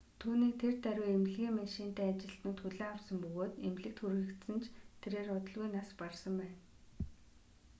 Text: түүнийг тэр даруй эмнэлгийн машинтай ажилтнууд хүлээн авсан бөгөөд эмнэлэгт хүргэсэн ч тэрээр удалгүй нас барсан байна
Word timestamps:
түүнийг 0.21 0.53
тэр 0.61 0.75
даруй 0.85 1.07
эмнэлгийн 1.15 1.57
машинтай 1.61 2.05
ажилтнууд 2.13 2.59
хүлээн 2.61 2.93
авсан 2.93 3.17
бөгөөд 3.23 3.53
эмнэлэгт 3.67 3.99
хүргэсэн 4.01 4.57
ч 4.61 4.65
тэрээр 5.01 5.29
удалгүй 5.37 5.67
нас 5.75 5.89
барсан 5.99 6.33
байна 6.41 6.57